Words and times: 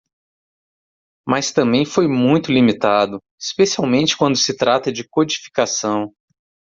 Mas 1.27 1.51
também 1.51 1.85
foi 1.85 2.07
muito 2.07 2.51
limitado?, 2.51 3.19
especialmente 3.39 4.17
quando 4.17 4.35
se 4.35 4.57
trata 4.57 4.91
de 4.91 5.07
codificação. 5.07 6.11